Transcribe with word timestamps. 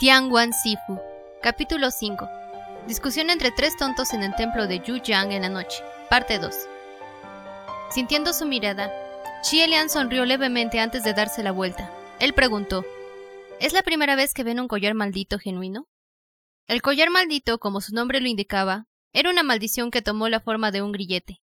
Tianguan 0.00 0.54
Sifu, 0.54 0.98
capítulo 1.42 1.90
5. 1.90 2.26
Discusión 2.88 3.28
entre 3.28 3.50
tres 3.50 3.76
tontos 3.76 4.14
en 4.14 4.22
el 4.22 4.34
templo 4.34 4.66
de 4.66 4.78
Yuyang 4.78 5.30
en 5.32 5.42
la 5.42 5.50
noche, 5.50 5.84
parte 6.08 6.38
2. 6.38 6.54
Sintiendo 7.90 8.32
su 8.32 8.46
mirada, 8.46 8.90
Lian 9.52 9.90
sonrió 9.90 10.24
levemente 10.24 10.80
antes 10.80 11.04
de 11.04 11.12
darse 11.12 11.42
la 11.42 11.52
vuelta. 11.52 11.92
Él 12.18 12.32
preguntó: 12.32 12.82
¿Es 13.60 13.74
la 13.74 13.82
primera 13.82 14.16
vez 14.16 14.32
que 14.32 14.42
ven 14.42 14.58
un 14.58 14.68
collar 14.68 14.94
maldito 14.94 15.38
genuino? 15.38 15.86
El 16.66 16.80
collar 16.80 17.10
maldito, 17.10 17.58
como 17.58 17.82
su 17.82 17.94
nombre 17.94 18.22
lo 18.22 18.28
indicaba, 18.28 18.86
era 19.12 19.28
una 19.28 19.42
maldición 19.42 19.90
que 19.90 20.00
tomó 20.00 20.30
la 20.30 20.40
forma 20.40 20.70
de 20.70 20.80
un 20.80 20.92
grillete. 20.92 21.42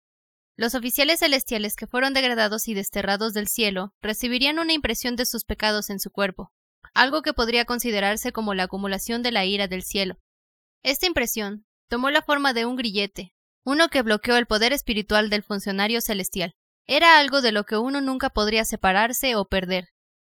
Los 0.56 0.74
oficiales 0.74 1.20
celestiales 1.20 1.74
que 1.74 1.86
fueron 1.86 2.12
degradados 2.12 2.68
y 2.68 2.74
desterrados 2.74 3.32
del 3.32 3.48
cielo 3.48 3.94
recibirían 4.02 4.58
una 4.58 4.74
impresión 4.74 5.16
de 5.16 5.24
sus 5.24 5.46
pecados 5.46 5.88
en 5.88 6.00
su 6.00 6.10
cuerpo, 6.10 6.52
algo 6.94 7.22
que 7.22 7.32
podría 7.32 7.64
considerarse 7.64 8.32
como 8.32 8.54
la 8.54 8.64
acumulación 8.64 9.22
de 9.22 9.32
la 9.32 9.44
ira 9.44 9.68
del 9.68 9.82
cielo. 9.82 10.18
Esta 10.82 11.06
impresión 11.06 11.64
tomó 11.88 12.10
la 12.10 12.22
forma 12.22 12.52
de 12.52 12.66
un 12.66 12.76
grillete, 12.76 13.34
uno 13.64 13.88
que 13.88 14.02
bloqueó 14.02 14.36
el 14.36 14.46
poder 14.46 14.72
espiritual 14.72 15.30
del 15.30 15.42
funcionario 15.42 16.00
celestial. 16.00 16.54
Era 16.86 17.18
algo 17.18 17.42
de 17.42 17.52
lo 17.52 17.64
que 17.64 17.76
uno 17.76 18.00
nunca 18.00 18.30
podría 18.30 18.64
separarse 18.64 19.36
o 19.36 19.44
perder. 19.44 19.88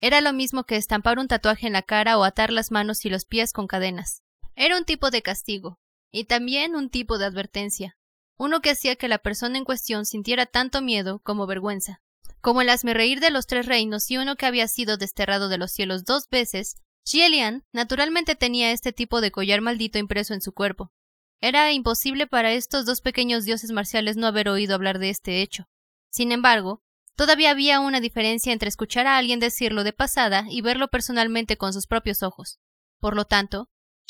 Era 0.01 0.21
lo 0.21 0.33
mismo 0.33 0.65
que 0.65 0.77
estampar 0.77 1.19
un 1.19 1.29
tatuaje 1.29 1.67
en 1.67 1.73
la 1.73 1.83
cara 1.83 2.19
o 2.19 2.25
atar 2.25 2.53
las 2.53 2.73
manos 2.73 3.05
y 3.05 3.11
los 3.11 3.25
pies 3.25 3.53
con 3.53 3.67
cadenas. 3.67 4.23
Era 4.57 4.77
un 4.77 4.85
tipo 4.85 5.11
de 5.11 5.23
castigo, 5.23 5.79
y 6.11 6.25
también 6.25 6.75
un 6.75 6.91
tipo 6.91 7.19
de 7.19 7.27
advertencia, 7.27 7.97
uno 8.37 8.61
que 8.61 8.71
hacía 8.71 8.97
que 8.97 9.09
la 9.09 9.19
persona 9.19 9.59
en 9.59 9.65
cuestión 9.65 10.05
sintiera 10.05 10.47
tanto 10.47 10.83
miedo 10.83 11.21
como 11.21 11.47
vergüenza 11.47 12.03
como 12.43 12.61
el 12.61 12.69
reír 12.83 13.21
de 13.21 13.31
los 13.31 13.47
tres 13.47 13.67
reinos 13.67 14.11
y 14.11 14.19
uno 14.19 14.37
que 14.37 14.47
había 14.47 14.69
sido 14.69 14.97
desterrado 14.97 15.49
de 15.49 15.59
los 15.59 15.71
cielos 15.71 16.05
dos 16.05 16.29
veces, 16.29 16.77
Lian 17.11 17.65
naturalmente 17.73 18.35
tenía 18.35 18.73
este 18.73 18.93
tipo 18.93 19.21
de 19.21 19.31
collar 19.31 19.61
maldito 19.61 19.99
impreso 19.99 20.35
en 20.35 20.43
su 20.43 20.53
cuerpo. 20.53 20.93
Era 21.41 21.73
imposible 21.73 22.27
para 22.27 22.53
estos 22.53 22.85
dos 22.85 23.01
pequeños 23.01 23.45
dioses 23.45 23.71
marciales 23.71 24.17
no 24.17 24.27
haber 24.27 24.49
oído 24.49 24.75
hablar 24.75 24.99
de 24.99 25.11
este 25.11 25.41
hecho. 25.41 25.69
Sin 26.11 26.31
embargo, 26.33 26.83
todavía 27.17 27.51
había 27.51 27.81
una 27.81 28.01
diferencia 28.01 28.53
entre 28.53 28.69
escuchar 28.69 29.07
a 29.07 29.19
alguien 29.19 29.41
decirlo 29.41 29.85
de 29.85 29.93
pasada 29.93 30.45
y 30.51 30.63
verlo 30.63 30.89
personalmente 30.89 31.57
con 31.57 31.73
sus 31.73 31.87
propios 31.87 32.23
ojos. 32.23 32.59
Por 33.01 33.17
lo 33.17 33.25
tanto, 33.25 33.69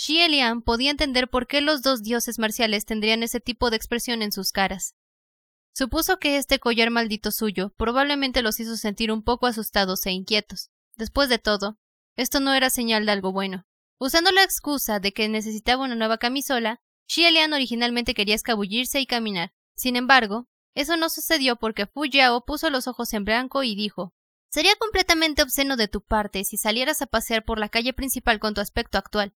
Lian 0.08 0.62
podía 0.62 0.90
entender 0.90 1.28
por 1.28 1.46
qué 1.46 1.60
los 1.60 1.82
dos 1.82 2.02
dioses 2.02 2.38
marciales 2.38 2.86
tendrían 2.86 3.22
ese 3.22 3.40
tipo 3.40 3.70
de 3.70 3.76
expresión 3.76 4.22
en 4.22 4.32
sus 4.32 4.52
caras. 4.52 4.94
Supuso 5.74 6.18
que 6.18 6.36
este 6.36 6.58
collar 6.58 6.90
maldito 6.90 7.30
suyo 7.30 7.72
probablemente 7.76 8.42
los 8.42 8.60
hizo 8.60 8.76
sentir 8.76 9.10
un 9.10 9.22
poco 9.22 9.46
asustados 9.46 10.04
e 10.06 10.10
inquietos. 10.10 10.70
Después 10.96 11.28
de 11.28 11.38
todo, 11.38 11.78
esto 12.16 12.40
no 12.40 12.52
era 12.52 12.68
señal 12.68 13.06
de 13.06 13.12
algo 13.12 13.32
bueno. 13.32 13.66
Usando 13.98 14.32
la 14.32 14.42
excusa 14.42 15.00
de 15.00 15.12
que 15.12 15.28
necesitaba 15.28 15.84
una 15.84 15.94
nueva 15.94 16.18
camisola, 16.18 16.80
Xielian 17.06 17.52
originalmente 17.52 18.14
quería 18.14 18.34
escabullirse 18.34 19.00
y 19.00 19.06
caminar. 19.06 19.54
Sin 19.74 19.96
embargo, 19.96 20.48
eso 20.74 20.96
no 20.96 21.08
sucedió 21.08 21.56
porque 21.56 21.86
Fu 21.86 22.04
Yao 22.04 22.44
puso 22.44 22.68
los 22.68 22.86
ojos 22.86 23.12
en 23.14 23.24
blanco 23.24 23.62
y 23.62 23.74
dijo 23.74 24.14
Sería 24.50 24.76
completamente 24.76 25.42
obsceno 25.42 25.76
de 25.76 25.88
tu 25.88 26.02
parte 26.02 26.44
si 26.44 26.58
salieras 26.58 27.00
a 27.00 27.06
pasear 27.06 27.44
por 27.44 27.58
la 27.58 27.70
calle 27.70 27.94
principal 27.94 28.38
con 28.38 28.52
tu 28.52 28.60
aspecto 28.60 28.98
actual. 28.98 29.34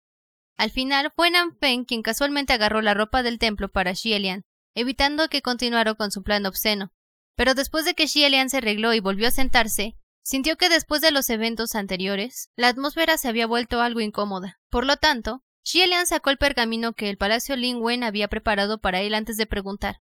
Al 0.59 0.71
final 0.71 1.13
fue 1.17 1.31
Nan 1.31 1.57
Feng 1.59 1.85
quien 1.85 2.03
casualmente 2.03 2.53
agarró 2.53 2.83
la 2.83 2.93
ropa 2.93 3.23
del 3.23 3.39
templo 3.39 3.71
para 3.71 3.95
Xielian, 3.95 4.45
evitando 4.77 5.29
que 5.29 5.43
continuara 5.43 5.95
con 5.95 6.13
su 6.13 6.23
plan 6.23 6.47
obsceno. 6.47 6.93
Pero 7.35 7.55
después 7.55 7.85
de 7.85 7.95
que 7.95 8.07
Xielian 8.07 8.51
se 8.51 8.59
arregló 8.59 8.95
y 8.95 9.01
volvió 9.01 9.27
a 9.27 9.33
sentarse, 9.33 9.97
sintió 10.23 10.57
que 10.57 10.69
después 10.69 11.01
de 11.01 11.11
los 11.11 11.29
eventos 11.31 11.75
anteriores, 11.75 12.51
la 12.57 12.69
atmósfera 12.69 13.19
se 13.19 13.29
había 13.29 13.47
vuelto 13.47 13.81
algo 13.81 14.01
incómoda. 14.01 14.61
Por 14.71 14.87
lo 14.87 14.97
tanto, 14.99 15.43
Xielian 15.65 16.07
sacó 16.07 16.31
el 16.31 16.39
pergamino 16.39 16.93
que 16.93 17.11
el 17.11 17.17
Palacio 17.17 17.57
Lingwen 17.57 18.05
había 18.05 18.29
preparado 18.29 18.81
para 18.81 19.01
él 19.01 19.15
antes 19.15 19.37
de 19.37 19.47
preguntar. 19.47 20.01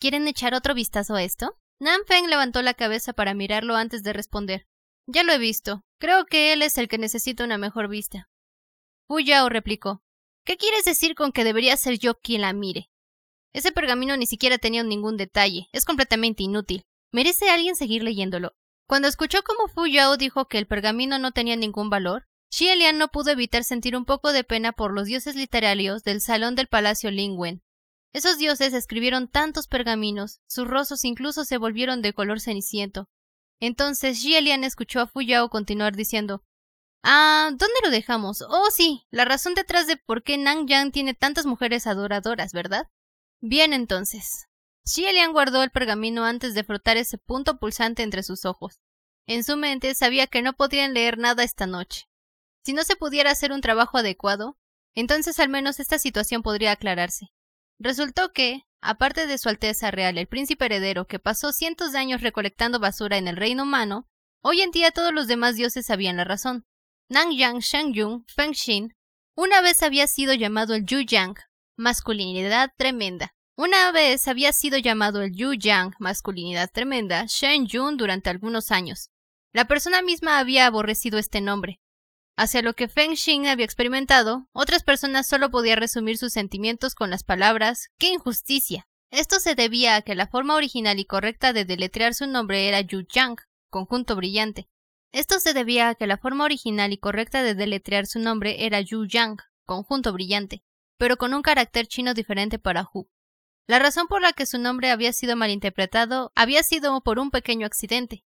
¿Quieren 0.00 0.26
echar 0.26 0.54
otro 0.54 0.74
vistazo 0.74 1.14
a 1.14 1.22
esto? 1.22 1.58
Nan 1.78 2.00
Feng 2.06 2.26
levantó 2.28 2.62
la 2.62 2.74
cabeza 2.74 3.12
para 3.12 3.34
mirarlo 3.34 3.76
antes 3.76 4.02
de 4.02 4.14
responder. 4.14 4.66
Ya 5.06 5.24
lo 5.24 5.32
he 5.32 5.38
visto. 5.38 5.84
Creo 5.98 6.24
que 6.24 6.52
él 6.52 6.62
es 6.62 6.78
el 6.78 6.88
que 6.88 6.98
necesita 6.98 7.44
una 7.44 7.58
mejor 7.58 7.88
vista. 7.88 8.28
Fu 9.06 9.20
Yao 9.20 9.48
replicó. 9.48 10.02
¿Qué 10.44 10.56
quieres 10.56 10.84
decir 10.84 11.14
con 11.14 11.32
que 11.32 11.44
debería 11.44 11.76
ser 11.76 11.98
yo 11.98 12.18
quien 12.18 12.40
la 12.40 12.52
mire? 12.52 12.88
Ese 13.56 13.72
pergamino 13.72 14.18
ni 14.18 14.26
siquiera 14.26 14.58
tenía 14.58 14.82
ningún 14.82 15.16
detalle, 15.16 15.70
es 15.72 15.86
completamente 15.86 16.42
inútil. 16.42 16.84
¿Merece 17.10 17.48
alguien 17.48 17.74
seguir 17.74 18.02
leyéndolo? 18.02 18.52
Cuando 18.86 19.08
escuchó 19.08 19.42
cómo 19.42 19.66
Fu 19.66 19.86
Yao 19.86 20.18
dijo 20.18 20.44
que 20.44 20.58
el 20.58 20.66
pergamino 20.66 21.18
no 21.18 21.32
tenía 21.32 21.56
ningún 21.56 21.88
valor, 21.88 22.26
Xi 22.50 22.66
Lian 22.76 22.98
no 22.98 23.08
pudo 23.08 23.30
evitar 23.30 23.64
sentir 23.64 23.96
un 23.96 24.04
poco 24.04 24.34
de 24.34 24.44
pena 24.44 24.72
por 24.72 24.92
los 24.92 25.06
dioses 25.06 25.36
literarios 25.36 26.02
del 26.02 26.20
salón 26.20 26.54
del 26.54 26.66
palacio 26.66 27.10
Lingwen. 27.10 27.62
Esos 28.12 28.36
dioses 28.36 28.74
escribieron 28.74 29.26
tantos 29.26 29.68
pergaminos, 29.68 30.42
sus 30.46 30.68
rostros 30.68 31.06
incluso 31.06 31.46
se 31.46 31.56
volvieron 31.56 32.02
de 32.02 32.12
color 32.12 32.40
ceniciento. 32.40 33.08
Entonces 33.58 34.18
Xi 34.18 34.38
Lian 34.38 34.64
escuchó 34.64 35.00
a 35.00 35.06
Fu 35.06 35.22
Yao 35.22 35.48
continuar 35.48 35.96
diciendo 35.96 36.44
Ah, 37.02 37.48
¿dónde 37.52 37.80
lo 37.82 37.88
dejamos? 37.88 38.42
Oh, 38.42 38.70
sí, 38.70 39.06
la 39.10 39.24
razón 39.24 39.54
detrás 39.54 39.86
de 39.86 39.96
por 39.96 40.22
qué 40.22 40.36
Nang 40.36 40.66
Yang 40.66 40.92
tiene 40.92 41.14
tantas 41.14 41.46
mujeres 41.46 41.86
adoradoras, 41.86 42.52
¿verdad? 42.52 42.90
Bien 43.48 43.72
entonces. 43.72 44.48
Lian 44.96 45.32
guardó 45.32 45.62
el 45.62 45.70
pergamino 45.70 46.24
antes 46.24 46.52
de 46.54 46.64
frotar 46.64 46.96
ese 46.96 47.16
punto 47.16 47.60
pulsante 47.60 48.02
entre 48.02 48.24
sus 48.24 48.44
ojos. 48.44 48.80
En 49.24 49.44
su 49.44 49.56
mente 49.56 49.94
sabía 49.94 50.26
que 50.26 50.42
no 50.42 50.54
podrían 50.54 50.94
leer 50.94 51.16
nada 51.16 51.44
esta 51.44 51.64
noche. 51.64 52.08
Si 52.64 52.72
no 52.72 52.82
se 52.82 52.96
pudiera 52.96 53.30
hacer 53.30 53.52
un 53.52 53.60
trabajo 53.60 53.98
adecuado, 53.98 54.58
entonces 54.96 55.38
al 55.38 55.48
menos 55.48 55.78
esta 55.78 56.00
situación 56.00 56.42
podría 56.42 56.72
aclararse. 56.72 57.28
Resultó 57.78 58.32
que, 58.32 58.62
aparte 58.80 59.28
de 59.28 59.38
su 59.38 59.48
Alteza 59.48 59.92
Real 59.92 60.18
el 60.18 60.26
príncipe 60.26 60.64
heredero 60.64 61.06
que 61.06 61.20
pasó 61.20 61.52
cientos 61.52 61.92
de 61.92 61.98
años 61.98 62.22
recolectando 62.22 62.80
basura 62.80 63.16
en 63.16 63.28
el 63.28 63.36
reino 63.36 63.62
humano, 63.62 64.08
hoy 64.42 64.60
en 64.62 64.72
día 64.72 64.90
todos 64.90 65.14
los 65.14 65.28
demás 65.28 65.54
dioses 65.54 65.86
sabían 65.86 66.16
la 66.16 66.24
razón. 66.24 66.66
Nangyang 67.08 67.60
Shengyun 67.60 68.24
Fengxin 68.26 68.92
una 69.36 69.60
vez 69.60 69.84
había 69.84 70.08
sido 70.08 70.34
llamado 70.34 70.74
el 70.74 70.84
Yu 70.84 71.02
Yang, 71.02 71.36
masculinidad 71.76 72.72
tremenda. 72.76 73.35
Una 73.58 73.90
vez 73.90 74.28
había 74.28 74.52
sido 74.52 74.76
llamado 74.76 75.22
el 75.22 75.32
Yu 75.32 75.54
Yang, 75.54 75.94
masculinidad 75.98 76.70
tremenda, 76.70 77.24
Shen 77.26 77.66
Yun 77.66 77.96
durante 77.96 78.28
algunos 78.28 78.70
años. 78.70 79.08
La 79.54 79.64
persona 79.64 80.02
misma 80.02 80.38
había 80.38 80.66
aborrecido 80.66 81.18
este 81.18 81.40
nombre. 81.40 81.80
Hacia 82.36 82.60
lo 82.60 82.74
que 82.74 82.88
Feng 82.88 83.16
Xin 83.16 83.46
había 83.46 83.64
experimentado, 83.64 84.46
otras 84.52 84.82
personas 84.82 85.26
solo 85.26 85.50
podían 85.50 85.78
resumir 85.78 86.18
sus 86.18 86.34
sentimientos 86.34 86.94
con 86.94 87.08
las 87.08 87.24
palabras 87.24 87.88
¡Qué 87.98 88.08
injusticia! 88.08 88.86
Esto 89.10 89.40
se 89.40 89.54
debía 89.54 89.96
a 89.96 90.02
que 90.02 90.14
la 90.14 90.26
forma 90.26 90.54
original 90.54 90.98
y 90.98 91.06
correcta 91.06 91.54
de 91.54 91.64
deletrear 91.64 92.12
su 92.12 92.26
nombre 92.26 92.68
era 92.68 92.82
Yu 92.82 93.06
Yang, 93.10 93.38
conjunto 93.70 94.16
brillante. 94.16 94.68
Esto 95.12 95.40
se 95.40 95.54
debía 95.54 95.88
a 95.88 95.94
que 95.94 96.06
la 96.06 96.18
forma 96.18 96.44
original 96.44 96.92
y 96.92 96.98
correcta 96.98 97.42
de 97.42 97.54
deletrear 97.54 98.06
su 98.06 98.18
nombre 98.18 98.66
era 98.66 98.82
Yu 98.82 99.06
Yang, 99.06 99.38
conjunto 99.64 100.12
brillante 100.12 100.62
pero 100.98 101.16
con 101.16 101.34
un 101.34 101.42
carácter 101.42 101.86
chino 101.86 102.14
diferente 102.14 102.58
para 102.58 102.88
Hu. 102.92 103.08
La 103.66 103.78
razón 103.78 104.06
por 104.06 104.22
la 104.22 104.32
que 104.32 104.46
su 104.46 104.58
nombre 104.58 104.90
había 104.90 105.12
sido 105.12 105.36
malinterpretado 105.36 106.32
había 106.34 106.62
sido 106.62 107.00
por 107.00 107.18
un 107.18 107.30
pequeño 107.30 107.66
accidente. 107.66 108.24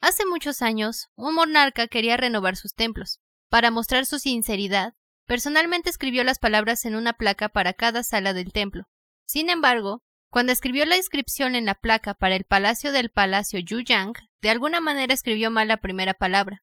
Hace 0.00 0.24
muchos 0.24 0.62
años, 0.62 1.10
un 1.16 1.34
monarca 1.34 1.86
quería 1.86 2.16
renovar 2.16 2.56
sus 2.56 2.74
templos. 2.74 3.20
Para 3.50 3.70
mostrar 3.70 4.06
su 4.06 4.18
sinceridad, 4.18 4.94
personalmente 5.26 5.90
escribió 5.90 6.24
las 6.24 6.38
palabras 6.38 6.84
en 6.84 6.94
una 6.94 7.12
placa 7.12 7.50
para 7.50 7.74
cada 7.74 8.02
sala 8.02 8.32
del 8.32 8.52
templo. 8.52 8.84
Sin 9.26 9.50
embargo, 9.50 10.02
cuando 10.30 10.52
escribió 10.52 10.86
la 10.86 10.96
inscripción 10.96 11.54
en 11.54 11.66
la 11.66 11.74
placa 11.74 12.14
para 12.14 12.36
el 12.36 12.44
palacio 12.44 12.92
del 12.92 13.10
palacio 13.10 13.58
Yuyang, 13.58 14.14
de 14.40 14.50
alguna 14.50 14.80
manera 14.80 15.12
escribió 15.12 15.50
mal 15.50 15.68
la 15.68 15.78
primera 15.78 16.14
palabra. 16.14 16.62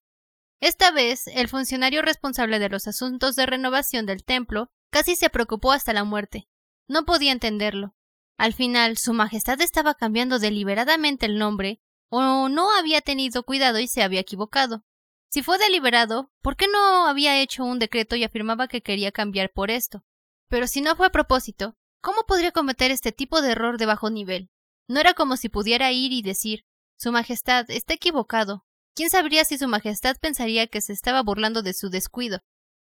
Esta 0.60 0.90
vez, 0.90 1.28
el 1.28 1.50
funcionario 1.50 2.02
responsable 2.02 2.58
de 2.58 2.70
los 2.70 2.88
asuntos 2.88 3.36
de 3.36 3.46
renovación 3.46 4.06
del 4.06 4.24
templo 4.24 4.72
Casi 4.90 5.16
se 5.16 5.30
preocupó 5.30 5.72
hasta 5.72 5.94
la 5.94 6.04
muerte. 6.04 6.48
No 6.88 7.06
podía 7.06 7.32
entenderlo. 7.32 7.96
Al 8.38 8.54
final, 8.54 8.98
Su 8.98 9.14
Majestad 9.14 9.60
estaba 9.62 9.96
cambiando 9.96 10.38
deliberadamente 10.38 11.26
el 11.26 11.40
nombre, 11.40 11.82
o 12.10 12.50
no 12.50 12.72
había 12.72 13.02
tenido 13.02 13.44
cuidado 13.44 13.80
y 13.80 13.88
se 13.88 14.04
había 14.04 14.20
equivocado. 14.20 14.84
Si 15.30 15.42
fue 15.42 15.58
deliberado, 15.58 16.32
¿por 16.42 16.56
qué 16.56 16.68
no 16.68 17.08
había 17.08 17.42
hecho 17.42 17.66
un 17.66 17.80
decreto 17.80 18.16
y 18.16 18.24
afirmaba 18.24 18.68
que 18.68 18.82
quería 18.82 19.12
cambiar 19.12 19.52
por 19.52 19.72
esto? 19.72 20.04
Pero 20.48 20.68
si 20.68 20.82
no 20.82 20.96
fue 20.96 21.08
a 21.08 21.12
propósito, 21.12 21.76
¿cómo 22.00 22.24
podría 22.28 22.52
cometer 22.52 22.92
este 22.92 23.12
tipo 23.12 23.42
de 23.42 23.52
error 23.52 23.78
de 23.78 23.88
bajo 23.88 24.10
nivel? 24.10 24.50
No 24.88 25.00
era 25.00 25.14
como 25.16 25.36
si 25.36 25.50
pudiera 25.50 25.92
ir 25.92 26.14
y 26.14 26.22
decir 26.22 26.64
Su 26.96 27.12
Majestad 27.12 27.70
está 27.70 27.96
equivocado. 27.96 28.66
¿Quién 28.96 29.10
sabría 29.10 29.44
si 29.44 29.58
Su 29.58 29.68
Majestad 29.68 30.16
pensaría 30.22 30.68
que 30.68 30.80
se 30.80 30.94
estaba 30.94 31.22
burlando 31.24 31.62
de 31.62 31.74
su 31.74 31.90
descuido? 31.90 32.40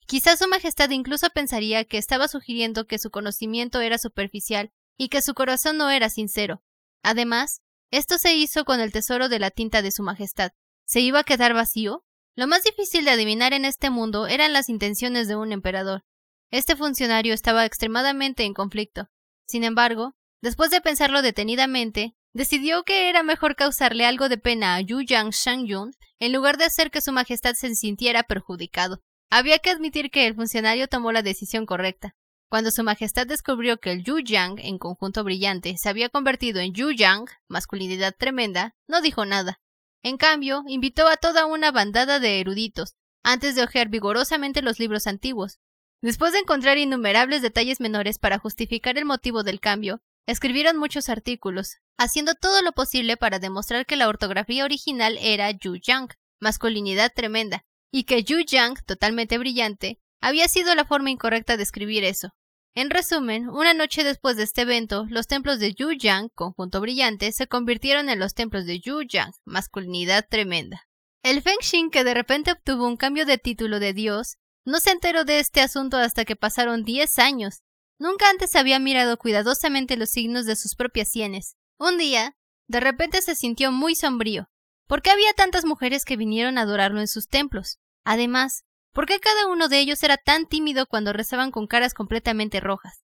Quizás 0.06 0.40
Su 0.40 0.48
Majestad 0.48 0.92
incluso 0.92 1.30
pensaría 1.32 1.84
que 1.86 1.98
estaba 1.98 2.28
sugiriendo 2.28 2.88
que 2.88 3.00
su 3.00 3.12
conocimiento 3.12 3.82
era 3.82 3.98
superficial 3.98 4.72
y 5.00 5.08
que 5.08 5.22
su 5.22 5.34
corazón 5.34 5.78
no 5.78 5.90
era 5.90 6.10
sincero. 6.10 6.62
Además, 7.02 7.62
esto 7.90 8.18
se 8.18 8.36
hizo 8.36 8.66
con 8.66 8.82
el 8.82 8.92
tesoro 8.92 9.30
de 9.30 9.40
la 9.40 9.50
tinta 9.50 9.82
de 9.82 9.92
Su 9.92 10.04
Majestad. 10.04 10.52
¿Se 10.86 11.00
iba 11.00 11.20
a 11.20 11.24
quedar 11.24 11.54
vacío? 11.54 12.04
Lo 12.36 12.48
más 12.48 12.64
difícil 12.64 13.06
de 13.06 13.12
adivinar 13.12 13.54
en 13.54 13.64
este 13.64 13.90
mundo 13.90 14.28
eran 14.28 14.52
las 14.52 14.68
intenciones 14.68 15.30
de 15.30 15.38
un 15.38 15.54
emperador. 15.54 16.04
Este 16.52 16.76
funcionario 16.76 17.34
estaba 17.34 17.66
extremadamente 17.66 18.44
en 18.44 18.54
conflicto. 18.54 19.10
Sin 19.48 19.64
embargo, 19.64 20.16
después 20.42 20.70
de 20.70 20.82
pensarlo 20.82 21.22
detenidamente, 21.22 22.18
decidió 22.34 22.84
que 22.84 23.10
era 23.10 23.24
mejor 23.24 23.56
causarle 23.56 24.06
algo 24.06 24.28
de 24.28 24.38
pena 24.38 24.76
a 24.76 24.82
Yu 24.82 25.02
Yang 25.02 25.32
Shangyun 25.32 25.92
en 26.20 26.34
lugar 26.34 26.58
de 26.58 26.66
hacer 26.66 26.92
que 26.92 27.02
su 27.02 27.14
majestad 27.14 27.54
se 27.54 27.74
sintiera 27.74 28.24
perjudicado. 28.24 29.02
Había 29.30 29.60
que 29.60 29.70
admitir 29.70 30.12
que 30.12 30.28
el 30.28 30.36
funcionario 30.36 30.90
tomó 30.90 31.14
la 31.14 31.22
decisión 31.22 31.66
correcta. 31.66 32.16
Cuando 32.50 32.72
su 32.72 32.84
majestad 32.84 33.28
descubrió 33.28 33.80
que 33.80 33.92
el 33.92 34.04
Yu 34.04 34.20
Yang, 34.20 34.60
en 34.60 34.80
conjunto 34.80 35.24
brillante, 35.24 35.78
se 35.78 35.88
había 35.88 36.10
convertido 36.10 36.60
en 36.60 36.74
Yu 36.74 36.90
Yang, 36.90 37.30
masculinidad 37.48 38.16
tremenda, 38.18 38.76
no 38.88 39.02
dijo 39.02 39.24
nada. 39.24 39.60
En 40.02 40.18
cambio, 40.18 40.64
invitó 40.68 41.08
a 41.08 41.18
toda 41.18 41.46
una 41.46 41.72
bandada 41.72 42.20
de 42.20 42.40
eruditos, 42.40 42.96
antes 43.24 43.54
de 43.54 43.62
hojear 43.62 43.90
vigorosamente 43.90 44.64
los 44.64 44.80
libros 44.80 45.06
antiguos. 45.06 45.60
Después 46.02 46.34
de 46.34 46.40
encontrar 46.40 46.80
innumerables 46.80 47.44
detalles 47.44 47.80
menores 47.80 48.18
para 48.18 48.40
justificar 48.40 48.98
el 48.98 49.06
motivo 49.06 49.44
del 49.44 49.60
cambio, 49.60 50.02
escribieron 50.26 50.78
muchos 50.78 51.08
artículos, 51.10 51.78
haciendo 52.00 52.34
todo 52.34 52.64
lo 52.64 52.72
posible 52.72 53.16
para 53.16 53.38
demostrar 53.38 53.86
que 53.86 53.96
la 53.96 54.08
ortografía 54.08 54.66
original 54.66 55.20
era 55.22 55.52
Yu 55.52 55.76
Yang, 55.76 56.16
masculinidad 56.40 57.12
tremenda, 57.14 57.64
y 57.92 58.06
que 58.06 58.24
Yu 58.24 58.40
Yang, 58.40 58.84
totalmente 58.86 59.38
brillante, 59.38 60.00
había 60.20 60.48
sido 60.48 60.74
la 60.74 60.86
forma 60.86 61.12
incorrecta 61.12 61.58
de 61.58 61.64
escribir 61.64 62.04
eso. 62.04 62.34
En 62.76 62.90
resumen, 62.90 63.50
una 63.50 63.74
noche 63.74 64.04
después 64.04 64.38
de 64.38 64.44
este 64.44 64.62
evento, 64.62 65.06
los 65.10 65.28
templos 65.28 65.60
de 65.60 65.74
Yu 65.74 65.92
Yang, 65.92 66.30
conjunto 66.30 66.80
brillante, 66.82 67.32
se 67.32 67.48
convirtieron 67.48 68.10
en 68.10 68.20
los 68.20 68.34
templos 68.34 68.66
de 68.66 68.80
Yu 68.80 69.02
Yang, 69.02 69.34
masculinidad 69.44 70.26
tremenda. 70.30 70.88
El 71.24 71.42
Feng 71.42 71.60
Xin, 71.62 71.90
que 71.90 72.04
de 72.04 72.14
repente 72.14 72.52
obtuvo 72.52 72.88
un 72.88 72.96
cambio 72.96 73.26
de 73.26 73.38
título 73.38 73.80
de 73.80 73.94
dios, 73.94 74.38
no 74.66 74.80
se 74.80 74.92
enteró 74.92 75.26
de 75.26 75.40
este 75.40 75.62
asunto 75.62 75.98
hasta 75.98 76.26
que 76.26 76.36
pasaron 76.36 76.84
diez 76.84 77.20
años. 77.20 77.64
Nunca 77.98 78.30
antes 78.30 78.56
había 78.56 78.80
mirado 78.80 79.18
cuidadosamente 79.18 79.98
los 79.98 80.10
signos 80.10 80.46
de 80.46 80.56
sus 80.56 80.76
propias 80.76 81.10
sienes. 81.10 81.58
Un 81.78 81.98
día, 81.98 82.38
de 82.68 82.80
repente 82.80 83.22
se 83.22 83.36
sintió 83.36 83.72
muy 83.72 83.96
sombrío. 83.96 84.50
¿Por 84.88 85.02
qué 85.02 85.10
había 85.10 85.34
tantas 85.34 85.66
mujeres 85.66 86.06
que 86.06 86.18
vinieron 86.18 86.58
a 86.58 86.62
adorarlo 86.62 87.02
en 87.02 87.08
sus 87.08 87.28
templos? 87.28 87.80
Además, 88.06 88.64
¿por 89.00 89.06
qué 89.06 89.22
cada 89.22 89.48
uno 89.48 89.70
de 89.70 89.80
ellos 89.80 90.04
era 90.04 90.18
tan 90.18 90.46
tímido 90.46 90.86
cuando 90.86 91.14
rezaban 91.14 91.52
con 91.52 91.68
caras 91.68 91.94
completamente 91.94 92.60
rojas? 92.60 93.06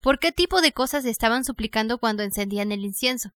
¿Por 0.00 0.18
qué 0.18 0.32
tipo 0.32 0.60
de 0.60 0.72
cosas 0.72 1.04
estaban 1.04 1.44
suplicando 1.44 1.98
cuando 1.98 2.24
encendían 2.24 2.72
el 2.72 2.80
incienso? 2.80 3.30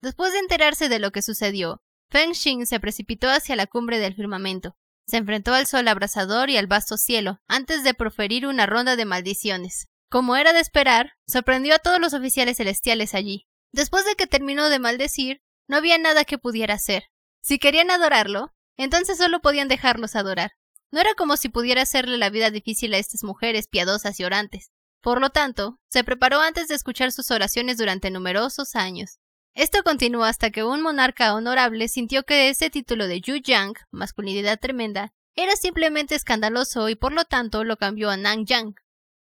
Después 0.00 0.32
de 0.32 0.38
enterarse 0.38 0.88
de 0.88 1.00
lo 1.00 1.10
que 1.10 1.22
sucedió, 1.22 1.82
Feng 2.08 2.34
Xing 2.34 2.66
se 2.66 2.78
precipitó 2.78 3.28
hacia 3.30 3.56
la 3.56 3.66
cumbre 3.66 3.98
del 3.98 4.14
firmamento. 4.14 4.76
Se 5.08 5.16
enfrentó 5.16 5.52
al 5.52 5.66
sol 5.66 5.88
abrasador 5.88 6.50
y 6.50 6.56
al 6.56 6.68
vasto 6.68 6.96
cielo, 6.96 7.40
antes 7.48 7.82
de 7.82 7.94
proferir 7.94 8.46
una 8.46 8.66
ronda 8.66 8.94
de 8.94 9.04
maldiciones. 9.04 9.88
Como 10.08 10.36
era 10.36 10.52
de 10.52 10.60
esperar, 10.60 11.14
sorprendió 11.26 11.74
a 11.74 11.80
todos 11.80 11.98
los 11.98 12.14
oficiales 12.14 12.58
celestiales 12.58 13.12
allí. 13.12 13.48
Después 13.72 14.04
de 14.04 14.14
que 14.14 14.28
terminó 14.28 14.68
de 14.68 14.78
maldecir, 14.78 15.42
no 15.66 15.78
había 15.78 15.98
nada 15.98 16.24
que 16.24 16.38
pudiera 16.38 16.74
hacer. 16.74 17.06
Si 17.42 17.58
querían 17.58 17.90
adorarlo, 17.90 18.54
entonces 18.76 19.18
solo 19.18 19.40
podían 19.40 19.66
dejarlos 19.66 20.14
adorar. 20.14 20.52
No 20.92 21.00
era 21.00 21.14
como 21.14 21.36
si 21.36 21.48
pudiera 21.48 21.82
hacerle 21.82 22.18
la 22.18 22.30
vida 22.30 22.50
difícil 22.50 22.92
a 22.94 22.98
estas 22.98 23.22
mujeres 23.22 23.68
piadosas 23.68 24.18
y 24.18 24.24
orantes. 24.24 24.70
Por 25.00 25.20
lo 25.20 25.30
tanto, 25.30 25.78
se 25.88 26.04
preparó 26.04 26.40
antes 26.40 26.68
de 26.68 26.74
escuchar 26.74 27.12
sus 27.12 27.30
oraciones 27.30 27.78
durante 27.78 28.10
numerosos 28.10 28.74
años. 28.74 29.18
Esto 29.54 29.82
continuó 29.82 30.24
hasta 30.24 30.50
que 30.50 30.62
un 30.62 30.82
monarca 30.82 31.34
honorable 31.34 31.88
sintió 31.88 32.24
que 32.24 32.48
ese 32.48 32.70
título 32.70 33.08
de 33.08 33.20
Yu 33.20 33.36
Yang, 33.36 33.74
masculinidad 33.90 34.60
tremenda, 34.60 35.12
era 35.34 35.56
simplemente 35.56 36.14
escandaloso 36.14 36.88
y 36.88 36.96
por 36.96 37.12
lo 37.12 37.24
tanto 37.24 37.64
lo 37.64 37.76
cambió 37.76 38.10
a 38.10 38.16
Nang 38.16 38.44
Yang. 38.44 38.74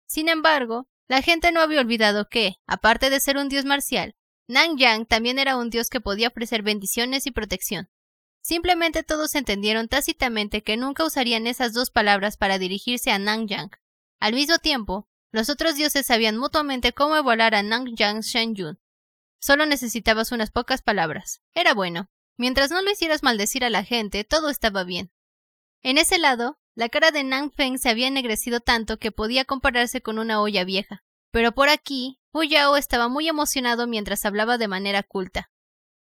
Sin 0.06 0.28
embargo, 0.28 0.88
la 1.08 1.22
gente 1.22 1.50
no 1.52 1.60
había 1.60 1.80
olvidado 1.80 2.28
que, 2.28 2.56
aparte 2.66 3.10
de 3.10 3.20
ser 3.20 3.36
un 3.36 3.48
dios 3.48 3.64
marcial, 3.64 4.14
Nang 4.46 4.76
Yang 4.76 5.06
también 5.06 5.38
era 5.38 5.56
un 5.56 5.70
dios 5.70 5.88
que 5.88 6.00
podía 6.00 6.28
ofrecer 6.28 6.62
bendiciones 6.62 7.26
y 7.26 7.30
protección. 7.30 7.88
Simplemente 8.44 9.02
todos 9.02 9.34
entendieron 9.36 9.88
tácitamente 9.88 10.62
que 10.62 10.76
nunca 10.76 11.02
usarían 11.02 11.46
esas 11.46 11.72
dos 11.72 11.90
palabras 11.90 12.36
para 12.36 12.58
dirigirse 12.58 13.10
a 13.10 13.18
Nang 13.18 13.48
Yang. 13.48 13.70
Al 14.20 14.34
mismo 14.34 14.58
tiempo, 14.58 15.08
los 15.32 15.48
otros 15.48 15.76
dioses 15.76 16.04
sabían 16.04 16.36
mutuamente 16.36 16.92
cómo 16.92 17.16
evaluar 17.16 17.54
a 17.54 17.62
Nang 17.62 17.96
Yang 17.96 18.54
Yun. 18.54 18.78
Solo 19.40 19.64
necesitabas 19.64 20.30
unas 20.30 20.50
pocas 20.50 20.82
palabras. 20.82 21.40
Era 21.54 21.72
bueno. 21.72 22.10
Mientras 22.36 22.70
no 22.70 22.82
lo 22.82 22.90
hicieras 22.90 23.22
maldecir 23.22 23.64
a 23.64 23.70
la 23.70 23.82
gente, 23.82 24.24
todo 24.24 24.50
estaba 24.50 24.84
bien. 24.84 25.10
En 25.82 25.96
ese 25.96 26.18
lado, 26.18 26.58
la 26.74 26.90
cara 26.90 27.12
de 27.12 27.24
Nang 27.24 27.50
Feng 27.50 27.78
se 27.78 27.88
había 27.88 28.08
ennegrecido 28.08 28.60
tanto 28.60 28.98
que 28.98 29.10
podía 29.10 29.46
compararse 29.46 30.02
con 30.02 30.18
una 30.18 30.42
olla 30.42 30.64
vieja. 30.64 31.02
Pero 31.30 31.52
por 31.52 31.70
aquí, 31.70 32.20
Hu 32.32 32.42
Yao 32.42 32.76
estaba 32.76 33.08
muy 33.08 33.26
emocionado 33.26 33.86
mientras 33.86 34.26
hablaba 34.26 34.58
de 34.58 34.68
manera 34.68 35.02
culta. 35.02 35.50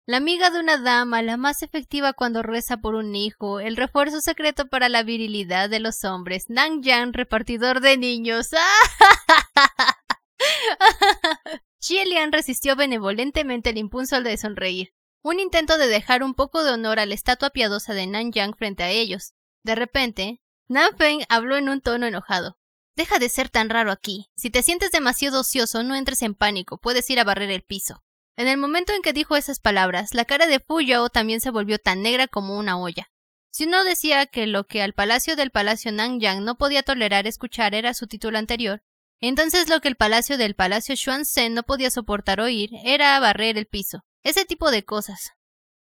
La 0.05 0.17
amiga 0.17 0.49
de 0.49 0.59
una 0.59 0.77
dama, 0.77 1.21
la 1.21 1.37
más 1.37 1.63
efectiva 1.63 2.11
cuando 2.11 2.43
reza 2.43 2.75
por 2.75 2.93
un 2.93 3.15
hijo, 3.15 3.61
el 3.61 3.77
refuerzo 3.77 4.19
secreto 4.19 4.67
para 4.67 4.89
la 4.89 5.01
virilidad 5.01 5.69
de 5.69 5.79
los 5.79 6.03
hombres, 6.03 6.49
Nang 6.49 6.81
Yang, 6.81 7.13
repartidor 7.13 7.79
de 7.79 7.95
niños. 7.95 8.49
Lian 12.05 12.33
resistió 12.33 12.75
benevolentemente 12.75 13.69
el 13.69 13.77
impulso 13.77 14.21
de 14.21 14.35
sonreír, 14.35 14.93
un 15.21 15.39
intento 15.39 15.77
de 15.77 15.87
dejar 15.87 16.21
un 16.21 16.33
poco 16.33 16.65
de 16.65 16.71
honor 16.71 16.99
a 16.99 17.05
la 17.05 17.13
estatua 17.13 17.51
piadosa 17.51 17.93
de 17.93 18.05
Nan 18.05 18.33
Yang 18.33 18.57
frente 18.57 18.83
a 18.83 18.89
ellos. 18.89 19.35
De 19.63 19.75
repente, 19.75 20.41
Nan 20.67 20.97
Feng 20.97 21.23
habló 21.29 21.55
en 21.55 21.69
un 21.69 21.79
tono 21.79 22.07
enojado. 22.07 22.57
Deja 22.97 23.19
de 23.19 23.29
ser 23.29 23.47
tan 23.47 23.69
raro 23.69 23.93
aquí. 23.93 24.29
Si 24.35 24.49
te 24.49 24.63
sientes 24.63 24.91
demasiado 24.91 25.39
ocioso, 25.39 25.81
no 25.81 25.95
entres 25.95 26.23
en 26.23 26.35
pánico, 26.35 26.77
puedes 26.77 27.09
ir 27.09 27.21
a 27.21 27.23
barrer 27.23 27.51
el 27.51 27.63
piso. 27.63 28.02
En 28.35 28.47
el 28.47 28.57
momento 28.57 28.93
en 28.93 29.01
que 29.01 29.13
dijo 29.13 29.35
esas 29.35 29.59
palabras, 29.59 30.13
la 30.13 30.25
cara 30.25 30.47
de 30.47 30.59
Fu 30.59 30.81
Yao 30.81 31.09
también 31.09 31.39
se 31.39 31.51
volvió 31.51 31.77
tan 31.77 32.01
negra 32.01 32.27
como 32.27 32.57
una 32.57 32.79
olla. 32.79 33.11
Si 33.51 33.65
uno 33.65 33.83
decía 33.83 34.25
que 34.25 34.47
lo 34.47 34.65
que 34.65 34.81
al 34.81 34.93
palacio 34.93 35.35
del 35.35 35.51
palacio 35.51 35.91
Nangyang 35.91 36.43
no 36.43 36.57
podía 36.57 36.81
tolerar 36.81 37.27
escuchar 37.27 37.75
era 37.75 37.93
su 37.93 38.07
título 38.07 38.39
anterior, 38.39 38.81
entonces 39.21 39.69
lo 39.69 39.79
que 39.79 39.87
el 39.87 39.95
palacio 39.95 40.37
del 40.37 40.55
palacio 40.55 40.95
Xuanzhen 40.95 41.53
no 41.53 41.61
podía 41.63 41.91
soportar 41.91 42.41
oír 42.41 42.71
era 42.83 43.19
barrer 43.19 43.57
el 43.57 43.67
piso. 43.67 44.03
Ese 44.23 44.45
tipo 44.45 44.71
de 44.71 44.83
cosas. 44.83 45.33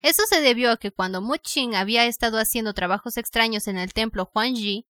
Eso 0.01 0.23
se 0.27 0.41
debió 0.41 0.71
a 0.71 0.77
que 0.79 0.93
cuando 0.93 1.21
Mu 1.21 1.35
Qing 1.43 1.75
había 1.75 2.07
estado 2.07 2.39
haciendo 2.39 2.73
trabajos 2.73 3.17
extraños 3.19 3.69
en 3.69 3.77
el 3.77 3.93
templo 3.93 4.31
Huangji, 4.35 4.87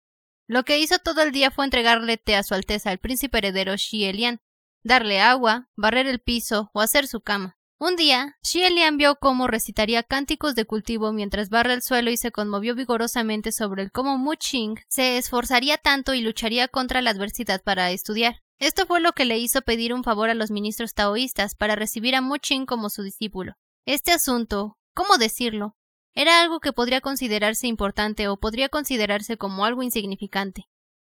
lo 0.46 0.64
que 0.64 0.78
hizo 0.78 0.98
todo 0.98 1.22
el 1.22 1.32
día 1.32 1.50
fue 1.50 1.64
entregarle 1.64 2.18
té 2.18 2.36
a 2.36 2.42
su 2.42 2.54
alteza 2.54 2.92
el 2.92 2.98
príncipe 2.98 3.38
heredero 3.38 3.74
Xi 3.74 4.04
Elian, 4.04 4.40
darle 4.86 5.20
agua, 5.20 5.68
barrer 5.76 6.06
el 6.06 6.20
piso 6.20 6.70
o 6.72 6.80
hacer 6.80 7.08
su 7.08 7.20
cama. 7.20 7.56
Un 7.78 7.96
día, 7.96 8.36
Lian 8.54 8.96
vio 8.96 9.16
cómo 9.16 9.48
recitaría 9.48 10.02
cánticos 10.02 10.54
de 10.54 10.64
cultivo 10.64 11.12
mientras 11.12 11.50
barra 11.50 11.74
el 11.74 11.82
suelo 11.82 12.10
y 12.10 12.16
se 12.16 12.30
conmovió 12.30 12.74
vigorosamente 12.74 13.52
sobre 13.52 13.82
el 13.82 13.92
cómo 13.92 14.16
Mu 14.16 14.34
Ching 14.34 14.78
se 14.88 15.18
esforzaría 15.18 15.76
tanto 15.76 16.14
y 16.14 16.22
lucharía 16.22 16.68
contra 16.68 17.02
la 17.02 17.10
adversidad 17.10 17.62
para 17.62 17.90
estudiar. 17.90 18.40
Esto 18.58 18.86
fue 18.86 19.00
lo 19.00 19.12
que 19.12 19.26
le 19.26 19.38
hizo 19.38 19.60
pedir 19.60 19.92
un 19.92 20.04
favor 20.04 20.30
a 20.30 20.34
los 20.34 20.50
ministros 20.50 20.94
taoístas 20.94 21.54
para 21.54 21.76
recibir 21.76 22.14
a 22.14 22.22
Mu 22.22 22.38
Ching 22.38 22.64
como 22.64 22.88
su 22.88 23.02
discípulo. 23.02 23.56
Este 23.84 24.12
asunto, 24.12 24.78
¿cómo 24.94 25.18
decirlo? 25.18 25.76
Era 26.14 26.40
algo 26.40 26.60
que 26.60 26.72
podría 26.72 27.02
considerarse 27.02 27.66
importante 27.66 28.28
o 28.28 28.38
podría 28.38 28.70
considerarse 28.70 29.36
como 29.36 29.66
algo 29.66 29.82
insignificante. 29.82 30.66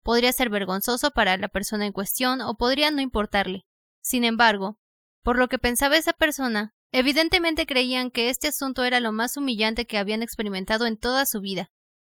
Podría 0.06 0.32
ser 0.32 0.50
vergonzoso 0.50 1.10
para 1.10 1.36
la 1.36 1.48
persona 1.48 1.84
en 1.84 1.92
cuestión 1.92 2.40
o 2.40 2.56
podría 2.56 2.92
no 2.92 3.00
importarle. 3.00 3.66
Sin 4.02 4.22
embargo, 4.22 4.78
por 5.24 5.36
lo 5.36 5.48
que 5.48 5.58
pensaba 5.58 5.96
esa 5.96 6.12
persona, 6.12 6.76
evidentemente 6.92 7.66
creían 7.66 8.12
que 8.12 8.30
este 8.30 8.46
asunto 8.46 8.84
era 8.84 9.00
lo 9.00 9.10
más 9.10 9.36
humillante 9.36 9.84
que 9.84 9.98
habían 9.98 10.22
experimentado 10.22 10.86
en 10.86 10.96
toda 10.96 11.26
su 11.26 11.40
vida. 11.40 11.72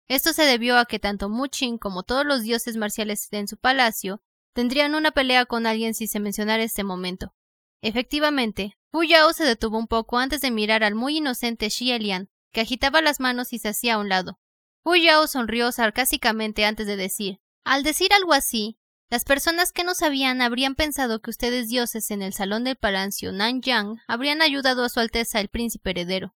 Esto 0.08 0.34
se 0.34 0.44
debió 0.44 0.78
a 0.78 0.86
que 0.86 1.00
tanto 1.00 1.30
Muchin 1.30 1.80
como 1.80 2.04
todos 2.04 2.28
los 2.28 2.44
dioses 2.44 2.78
marciales 2.78 3.28
en 3.32 3.48
su 3.48 3.58
palacio 3.58 4.22
tendrían 4.54 4.94
una 4.94 5.10
pelea 5.10 5.48
con 5.48 5.66
alguien 5.66 5.96
si 5.96 6.06
se 6.06 6.20
mencionara 6.20 6.62
este 6.62 6.84
momento. 6.84 7.34
Efectivamente, 7.82 8.78
Fu 8.92 9.02
Yao 9.02 9.34
se 9.34 9.46
detuvo 9.46 9.80
un 9.80 9.88
poco 9.88 10.20
antes 10.20 10.42
de 10.42 10.52
mirar 10.52 10.84
al 10.84 10.94
muy 10.94 11.18
inocente 11.18 11.70
Xi 11.70 11.98
Lian, 11.98 12.30
que 12.54 12.62
agitaba 12.62 13.02
las 13.02 13.20
manos 13.20 13.52
y 13.52 13.58
se 13.58 13.70
hacía 13.70 13.96
a 13.96 13.98
un 13.98 14.10
lado. 14.10 14.40
Fu 14.84 14.96
Yao 14.96 15.26
sonrió 15.26 15.72
sarcásticamente 15.72 16.66
antes 16.66 16.86
de 16.86 16.96
decir 16.96 17.40
al 17.64 17.84
decir 17.84 18.14
algo 18.14 18.34
así, 18.34 18.78
las 19.10 19.24
personas 19.24 19.72
que 19.72 19.84
no 19.84 19.96
sabían 19.96 20.42
habrían 20.42 20.76
pensado 20.76 21.20
que 21.20 21.32
ustedes 21.32 21.68
dioses 21.68 22.12
en 22.12 22.22
el 22.22 22.34
salón 22.34 22.64
del 22.64 22.76
palacio 22.76 23.32
Yang 23.32 24.02
habrían 24.08 24.42
ayudado 24.42 24.84
a 24.84 24.90
su 24.90 25.00
Alteza 25.00 25.40
el 25.40 25.50
príncipe 25.50 25.90
heredero. 25.90 26.36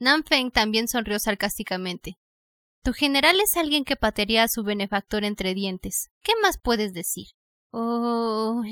Nan 0.00 0.24
Feng 0.24 0.50
también 0.50 0.88
sonrió 0.88 1.18
sarcásticamente. 1.18 2.18
Tu 2.82 2.94
general 2.94 3.38
es 3.40 3.56
alguien 3.56 3.84
que 3.84 3.96
patearía 3.96 4.42
a 4.42 4.48
su 4.48 4.64
benefactor 4.64 5.24
entre 5.24 5.54
dientes. 5.54 6.10
¿Qué 6.22 6.32
más 6.42 6.58
puedes 6.58 6.94
decir? 6.94 7.26
Oh. 7.70 8.62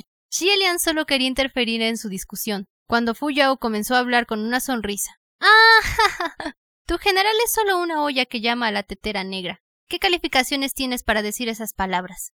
Lian 0.41 0.81
solo 0.81 1.07
quería 1.07 1.29
interferir 1.29 1.83
en 1.83 1.97
su 1.97 2.09
discusión, 2.09 2.67
cuando 2.87 3.15
Fu 3.15 3.31
Yao 3.31 3.59
comenzó 3.59 3.95
a 3.95 3.99
hablar 3.99 4.27
con 4.27 4.41
una 4.41 4.61
sonrisa. 4.61 5.21
¡Ah! 5.41 5.81
Tu 6.87 6.97
general 6.97 7.37
es 7.45 7.53
solo 7.53 7.79
una 7.79 8.03
olla 8.03 8.25
que 8.25 8.41
llama 8.41 8.69
a 8.69 8.73
la 8.73 8.83
tetera 8.83 9.23
negra. 9.23 9.61
¿Qué 9.89 9.99
calificaciones 9.99 10.75
tienes 10.75 11.03
para 11.03 11.23
decir 11.23 11.49
esas 11.49 11.73
palabras? 11.73 12.35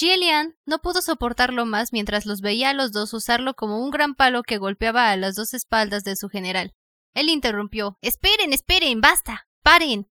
Lian 0.00 0.56
no 0.66 0.78
pudo 0.78 1.02
soportarlo 1.02 1.66
más 1.66 1.92
mientras 1.92 2.26
los 2.26 2.40
veía 2.40 2.70
a 2.70 2.74
los 2.74 2.92
dos 2.92 3.12
usarlo 3.12 3.54
como 3.54 3.82
un 3.82 3.90
gran 3.90 4.14
palo 4.14 4.44
que 4.44 4.58
golpeaba 4.58 5.10
a 5.10 5.16
las 5.16 5.34
dos 5.34 5.52
espaldas 5.52 6.04
de 6.04 6.14
su 6.14 6.28
general. 6.28 6.74
Él 7.12 7.28
interrumpió. 7.28 7.98
Esperen, 8.02 8.52
esperen, 8.52 9.00
basta. 9.00 9.48
Paren. 9.64 10.08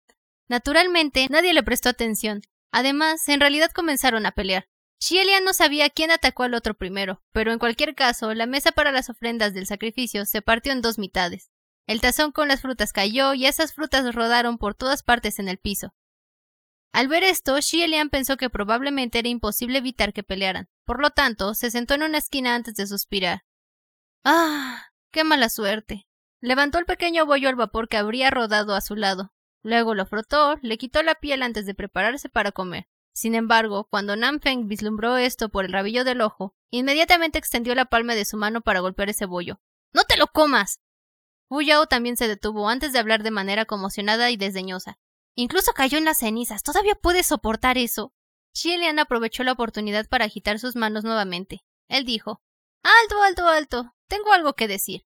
Naturalmente, 0.48 1.25
nadie 1.32 1.54
le 1.54 1.63
prestó 1.63 1.89
atención. 1.89 2.42
Además, 2.72 3.27
en 3.30 3.39
realidad 3.39 3.72
comenzaron 3.72 4.27
a 4.27 4.34
pelear. 4.34 4.70
Lian 5.10 5.44
no 5.44 5.54
sabía 5.54 5.89
quién 5.89 6.12
atacó 6.12 6.44
al 6.44 6.54
otro 6.54 6.75
primero, 6.75 7.24
pero 7.32 7.51
en 7.51 7.58
cualquier 7.58 7.96
caso, 7.96 8.32
la 8.36 8.46
mesa 8.46 8.72
para 8.72 8.92
las 8.92 9.10
ofrendas 9.10 9.56
del 9.56 9.65
sacrificio 9.65 10.25
se 10.25 10.44
partió 10.44 10.72
en 10.72 10.82
dos 10.82 11.00
mitades. 11.00 11.50
El 11.88 12.00
tazón 12.00 12.32
con 12.32 12.48
las 12.48 12.62
frutas 12.62 12.94
cayó 12.94 13.34
y 13.34 13.48
esas 13.48 13.74
frutas 13.74 14.13
rodaron 14.13 14.60
por 14.60 14.75
todas 14.75 15.01
partes 15.01 15.39
en 15.39 15.50
el 15.50 15.58
piso. 15.58 15.96
Al 16.96 17.10
ver 17.10 17.25
esto, 17.25 17.58
Lian 17.74 18.10
pensó 18.10 18.38
que 18.38 18.50
probablemente 18.50 19.20
era 19.20 19.28
imposible 19.28 19.80
evitar 19.80 20.14
que 20.14 20.24
pelearan. 20.24 20.70
Por 20.86 21.02
lo 21.02 21.10
tanto, 21.10 21.54
se 21.54 21.70
sentó 21.70 21.94
en 21.94 22.04
una 22.04 22.20
esquina 22.20 22.56
antes 22.56 22.75
de 22.75 22.88
suspirar. 22.88 23.44
¡Ah! 24.24 24.82
¡Qué 25.12 25.25
mala 25.25 25.50
suerte! 25.50 26.08
Levantó 26.40 26.80
el 26.80 26.86
pequeño 26.86 27.25
bollo 27.25 27.50
al 27.50 27.58
vapor 27.58 27.90
que 27.90 27.98
habría 27.98 28.32
rodado 28.32 28.75
a 28.75 28.80
su 28.80 28.96
lado. 28.96 29.34
Luego 29.62 29.94
lo 29.94 30.06
frotó, 30.06 30.56
le 30.62 30.78
quitó 30.78 31.04
la 31.04 31.16
piel 31.16 31.44
antes 31.44 31.66
de 31.66 31.75
prepararse 31.75 32.30
para 32.30 32.54
comer. 32.54 32.88
Sin 33.14 33.36
embargo, 33.36 33.90
cuando 33.90 34.16
Nanfeng 34.16 34.70
vislumbró 34.70 35.18
esto 35.18 35.50
por 35.50 35.66
el 35.66 35.74
rabillo 35.74 36.06
del 36.06 36.22
ojo, 36.22 36.56
inmediatamente 36.70 37.38
extendió 37.38 37.75
la 37.75 37.84
palma 37.84 38.16
de 38.16 38.24
su 38.24 38.38
mano 38.38 38.62
para 38.62 38.80
golpear 38.80 39.10
ese 39.10 39.25
bollo. 39.25 39.60
¡No 39.92 40.06
te 40.06 40.16
lo 40.16 40.28
comas! 40.28 40.80
Wu 41.50 41.62
Yao 41.62 41.88
también 41.88 42.16
se 42.16 42.30
detuvo 42.30 42.70
antes 42.70 42.94
de 42.94 43.00
hablar 43.00 43.22
de 43.22 43.32
manera 43.32 43.66
conmocionada 43.66 44.32
y 44.32 44.38
desdeñosa. 44.38 44.98
Incluso 45.36 45.74
cayó 45.74 45.98
en 45.98 46.06
las 46.06 46.20
cenizas. 46.20 46.63
¿Todavía 46.63 46.96
puedes 46.96 47.27
soportar 47.27 47.77
eso? 47.77 48.13
Lian 48.63 49.00
aprovechó 49.00 49.44
la 49.44 49.51
oportunidad 49.51 50.08
para 50.08 50.25
agitar 50.25 50.60
sus 50.60 50.75
manos 50.75 51.04
nuevamente. 51.04 51.65
Él 51.89 52.06
dijo 52.06 52.42
Alto, 52.84 53.22
alto, 53.22 53.48
alto. 53.48 53.96
Tengo 54.08 54.32
algo 54.32 54.54
que 54.54 54.68
decir. 54.68 55.06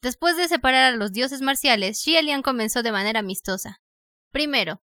Después 0.00 0.36
de 0.36 0.48
separar 0.48 0.92
a 0.92 0.96
los 0.96 1.12
dioses 1.12 1.42
marciales, 1.42 2.02
Lian 2.06 2.42
comenzó 2.42 2.82
de 2.82 2.92
manera 2.92 3.20
amistosa. 3.20 3.80
Primero, 4.30 4.82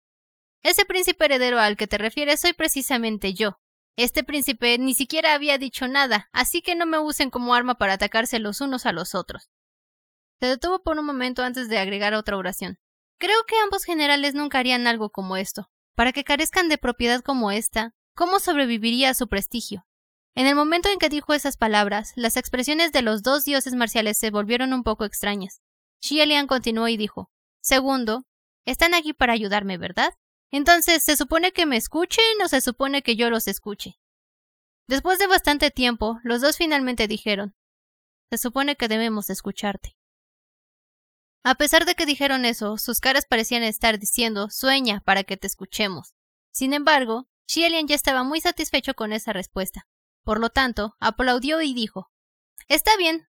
ese 0.61 0.85
príncipe 0.85 1.25
heredero 1.25 1.59
al 1.59 1.77
que 1.77 1.87
te 1.87 1.97
refieres 1.97 2.41
soy 2.41 2.53
precisamente 2.53 3.33
yo. 3.33 3.59
Este 3.97 4.23
príncipe 4.23 4.77
ni 4.77 4.93
siquiera 4.93 5.33
había 5.33 5.57
dicho 5.57 5.87
nada, 5.87 6.29
así 6.33 6.61
que 6.61 6.75
no 6.75 6.85
me 6.85 6.99
usen 6.99 7.29
como 7.29 7.55
arma 7.55 7.75
para 7.75 7.93
atacarse 7.93 8.39
los 8.39 8.61
unos 8.61 8.85
a 8.85 8.91
los 8.91 9.15
otros. 9.15 9.49
Se 10.41 10.47
detuvo 10.47 10.83
por 10.83 10.99
un 10.99 11.05
momento 11.05 11.43
antes 11.43 11.69
de 11.69 11.77
agregar 11.77 12.13
otra 12.13 12.35
oración. 12.35 12.77
Creo 13.17 13.43
que 13.47 13.55
ambos 13.63 13.83
generales 13.83 14.33
nunca 14.33 14.59
harían 14.59 14.87
algo 14.87 15.09
como 15.09 15.37
esto. 15.37 15.69
Para 15.95 16.11
que 16.11 16.23
carezcan 16.23 16.67
de 16.67 16.77
propiedad 16.77 17.21
como 17.21 17.51
esta, 17.51 17.93
¿cómo 18.13 18.39
sobreviviría 18.39 19.09
a 19.09 19.13
su 19.13 19.27
prestigio? 19.27 19.85
En 20.35 20.47
el 20.47 20.55
momento 20.55 20.89
en 20.89 20.99
que 20.99 21.07
dijo 21.07 21.33
esas 21.33 21.55
palabras, 21.55 22.11
las 22.17 22.35
expresiones 22.35 22.91
de 22.91 23.01
los 23.01 23.23
dos 23.23 23.45
dioses 23.45 23.73
marciales 23.73 24.17
se 24.17 24.31
volvieron 24.31 24.73
un 24.73 24.83
poco 24.83 25.05
extrañas. 25.05 25.61
Lian 26.09 26.47
continuó 26.47 26.89
y 26.89 26.97
dijo 26.97 27.31
Segundo, 27.61 28.25
están 28.65 28.93
aquí 28.93 29.13
para 29.13 29.33
ayudarme, 29.33 29.77
¿verdad? 29.77 30.13
Entonces, 30.51 31.03
¿se 31.03 31.15
supone 31.15 31.53
que 31.53 31.65
me 31.65 31.77
escuchen 31.77 32.41
o 32.43 32.47
se 32.49 32.61
supone 32.61 33.01
que 33.01 33.15
yo 33.15 33.29
los 33.29 33.47
escuche? 33.47 33.97
Después 34.87 35.17
de 35.19 35.27
bastante 35.27 35.71
tiempo, 35.71 36.19
los 36.23 36.41
dos 36.41 36.57
finalmente 36.57 37.07
dijeron 37.07 37.55
Se 38.29 38.37
supone 38.37 38.75
que 38.75 38.89
debemos 38.89 39.29
escucharte. 39.29 39.95
A 41.47 41.53
pesar 41.53 41.85
de 41.85 41.93
que 41.93 42.07
dijeron 42.07 42.43
eso, 42.43 42.79
sus 42.79 42.99
caras 42.99 43.27
parecían 43.29 43.61
estar 43.61 43.99
diciendo 43.99 44.49
sueña 44.49 45.01
para 45.05 45.23
que 45.23 45.37
te 45.37 45.45
escuchemos. 45.45 46.15
Sin 46.51 46.73
embargo, 46.73 47.27
Xielian 47.47 47.87
ya 47.87 47.93
estaba 47.93 48.23
muy 48.23 48.41
satisfecho 48.41 48.95
con 48.95 49.13
esa 49.13 49.31
respuesta. 49.31 49.87
Por 50.23 50.39
lo 50.39 50.49
tanto, 50.49 50.95
aplaudió 50.99 51.61
y 51.61 51.75
dijo 51.75 52.09
Está 52.67 52.97
bien. 52.97 53.27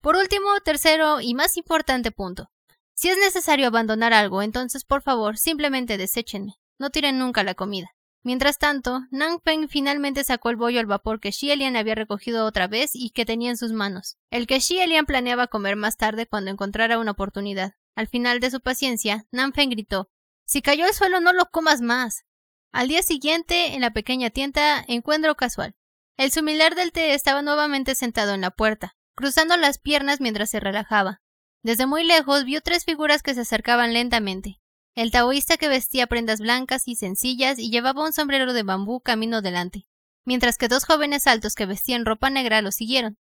Por 0.00 0.14
último, 0.14 0.46
tercero 0.64 1.20
y 1.20 1.34
más 1.34 1.56
importante 1.56 2.12
punto. 2.12 2.52
Si 2.94 3.08
es 3.08 3.18
necesario 3.18 3.66
abandonar 3.66 4.12
algo, 4.12 4.42
entonces 4.42 4.84
por 4.84 5.02
favor, 5.02 5.36
simplemente 5.36 5.98
deséchenme. 5.98 6.54
No 6.78 6.90
tiren 6.90 7.18
nunca 7.18 7.42
la 7.42 7.54
comida. 7.54 7.95
Mientras 8.26 8.58
tanto, 8.58 9.02
Nang 9.12 9.38
Peng 9.38 9.68
finalmente 9.68 10.24
sacó 10.24 10.50
el 10.50 10.56
bollo 10.56 10.80
al 10.80 10.86
vapor 10.86 11.20
que 11.20 11.30
Xielian 11.30 11.76
había 11.76 11.94
recogido 11.94 12.44
otra 12.44 12.66
vez 12.66 12.90
y 12.92 13.10
que 13.10 13.24
tenía 13.24 13.50
en 13.50 13.56
sus 13.56 13.70
manos, 13.70 14.18
el 14.32 14.48
que 14.48 14.60
Xielian 14.60 15.06
planeaba 15.06 15.46
comer 15.46 15.76
más 15.76 15.96
tarde 15.96 16.26
cuando 16.26 16.50
encontrara 16.50 16.98
una 16.98 17.12
oportunidad. 17.12 17.74
Al 17.94 18.08
final 18.08 18.40
de 18.40 18.50
su 18.50 18.60
paciencia, 18.60 19.28
Nang 19.30 19.52
Peng 19.52 19.70
gritó 19.70 20.10
Si 20.44 20.60
cayó 20.60 20.86
al 20.86 20.92
suelo 20.92 21.20
no 21.20 21.32
lo 21.32 21.50
comas 21.52 21.82
más. 21.82 22.24
Al 22.72 22.88
día 22.88 23.04
siguiente, 23.04 23.74
en 23.74 23.80
la 23.80 23.92
pequeña 23.92 24.30
tienda, 24.30 24.84
encuentro 24.88 25.36
casual. 25.36 25.76
El 26.16 26.32
similar 26.32 26.74
del 26.74 26.90
té 26.90 27.14
estaba 27.14 27.42
nuevamente 27.42 27.94
sentado 27.94 28.34
en 28.34 28.40
la 28.40 28.50
puerta, 28.50 28.96
cruzando 29.14 29.56
las 29.56 29.78
piernas 29.78 30.20
mientras 30.20 30.50
se 30.50 30.58
relajaba. 30.58 31.22
Desde 31.62 31.86
muy 31.86 32.02
lejos 32.02 32.44
vio 32.44 32.60
tres 32.60 32.84
figuras 32.84 33.22
que 33.22 33.34
se 33.34 33.42
acercaban 33.42 33.92
lentamente. 33.92 34.58
El 34.96 35.10
taoísta 35.10 35.58
que 35.58 35.68
vestía 35.68 36.06
prendas 36.06 36.40
blancas 36.40 36.88
y 36.88 36.96
sencillas 36.96 37.58
y 37.58 37.70
llevaba 37.70 38.02
un 38.02 38.14
sombrero 38.14 38.54
de 38.54 38.62
bambú 38.62 39.02
camino 39.02 39.42
delante, 39.42 39.86
mientras 40.24 40.56
que 40.56 40.68
dos 40.68 40.86
jóvenes 40.86 41.26
altos 41.26 41.54
que 41.54 41.66
vestían 41.66 42.06
ropa 42.06 42.30
negra 42.30 42.62
lo 42.62 42.72
siguieron. 42.72 43.18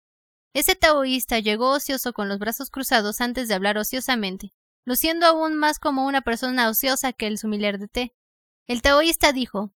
Ese 0.52 0.74
taoísta 0.74 1.38
llegó 1.38 1.70
ocioso 1.70 2.12
con 2.12 2.28
los 2.28 2.40
brazos 2.40 2.70
cruzados 2.70 3.20
antes 3.20 3.46
de 3.46 3.54
hablar 3.54 3.78
ociosamente, 3.78 4.52
luciendo 4.84 5.26
aún 5.26 5.56
más 5.56 5.78
como 5.78 6.06
una 6.06 6.22
persona 6.22 6.68
ociosa 6.68 7.12
que 7.12 7.28
el 7.28 7.38
sumiller 7.38 7.78
de 7.78 7.86
té. 7.86 8.16
El 8.66 8.82
taoísta 8.82 9.32
dijo 9.32 9.72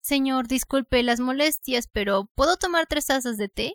Señor, 0.00 0.48
disculpe 0.48 1.02
las 1.02 1.20
molestias, 1.20 1.88
pero 1.88 2.24
¿puedo 2.34 2.56
tomar 2.56 2.86
tres 2.86 3.06
tazas 3.06 3.36
de 3.36 3.50
té? 3.50 3.74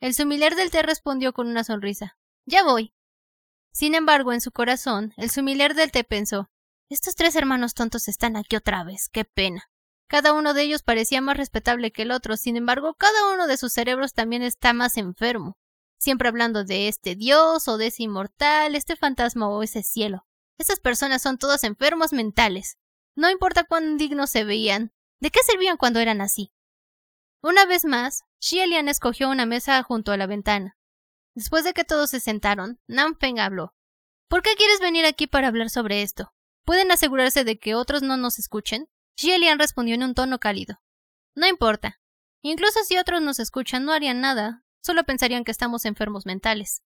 El 0.00 0.12
sumiller 0.12 0.54
del 0.54 0.70
té 0.70 0.82
respondió 0.82 1.32
con 1.32 1.46
una 1.46 1.64
sonrisa 1.64 2.18
Ya 2.44 2.62
voy. 2.62 2.92
Sin 3.72 3.94
embargo, 3.94 4.34
en 4.34 4.42
su 4.42 4.52
corazón, 4.52 5.14
el 5.16 5.30
sumiller 5.30 5.74
del 5.74 5.90
té 5.90 6.04
pensó 6.04 6.50
estos 6.94 7.14
tres 7.14 7.34
hermanos 7.36 7.74
tontos 7.74 8.08
están 8.08 8.36
aquí 8.36 8.56
otra 8.56 8.84
vez. 8.84 9.08
Qué 9.10 9.24
pena. 9.24 9.64
Cada 10.08 10.32
uno 10.32 10.54
de 10.54 10.62
ellos 10.62 10.82
parecía 10.82 11.20
más 11.20 11.36
respetable 11.36 11.90
que 11.90 12.02
el 12.02 12.12
otro, 12.12 12.36
sin 12.36 12.56
embargo, 12.56 12.94
cada 12.94 13.32
uno 13.32 13.46
de 13.48 13.56
sus 13.56 13.72
cerebros 13.72 14.12
también 14.12 14.42
está 14.42 14.72
más 14.72 14.96
enfermo, 14.96 15.58
siempre 15.98 16.28
hablando 16.28 16.64
de 16.64 16.86
este 16.86 17.16
dios 17.16 17.66
o 17.66 17.76
de 17.76 17.88
ese 17.88 18.04
inmortal, 18.04 18.76
este 18.76 18.94
fantasma 18.94 19.48
o 19.48 19.62
ese 19.64 19.82
cielo. 19.82 20.24
Estas 20.58 20.78
personas 20.78 21.22
son 21.22 21.38
todos 21.38 21.64
enfermos 21.64 22.12
mentales. 22.12 22.78
No 23.16 23.30
importa 23.30 23.64
cuán 23.64 23.98
dignos 23.98 24.30
se 24.30 24.44
veían, 24.44 24.92
¿de 25.20 25.30
qué 25.30 25.40
servían 25.44 25.76
cuando 25.76 25.98
eran 25.98 26.20
así? 26.20 26.52
Una 27.42 27.66
vez 27.66 27.84
más, 27.84 28.22
Xielian 28.40 28.88
escogió 28.88 29.28
una 29.28 29.44
mesa 29.44 29.82
junto 29.82 30.12
a 30.12 30.16
la 30.16 30.26
ventana. 30.26 30.76
Después 31.34 31.64
de 31.64 31.74
que 31.74 31.84
todos 31.84 32.10
se 32.10 32.20
sentaron, 32.20 32.80
Nanfeng 32.86 33.40
habló. 33.40 33.74
¿Por 34.28 34.42
qué 34.42 34.54
quieres 34.56 34.80
venir 34.80 35.04
aquí 35.04 35.26
para 35.26 35.48
hablar 35.48 35.68
sobre 35.68 36.02
esto? 36.02 36.32
¿Pueden 36.66 36.90
asegurarse 36.90 37.44
de 37.44 37.60
que 37.60 37.76
otros 37.76 38.02
no 38.02 38.16
nos 38.16 38.40
escuchen? 38.40 38.88
Lian 39.22 39.60
respondió 39.60 39.94
en 39.94 40.02
un 40.02 40.14
tono 40.14 40.40
cálido. 40.40 40.80
No 41.36 41.46
importa. 41.46 42.00
Incluso 42.42 42.82
si 42.82 42.98
otros 42.98 43.22
nos 43.22 43.38
escuchan, 43.38 43.84
no 43.84 43.92
harían 43.92 44.20
nada. 44.20 44.64
Solo 44.82 45.04
pensarían 45.04 45.44
que 45.44 45.52
estamos 45.52 45.84
enfermos 45.84 46.26
mentales. 46.26 46.82